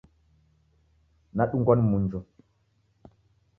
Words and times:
Nadungwa 1.33 1.73
ni 1.75 1.81
mnjwa 1.87 2.19